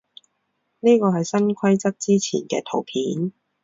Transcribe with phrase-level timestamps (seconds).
[0.79, 3.33] 呢個係新規則之前嘅圖片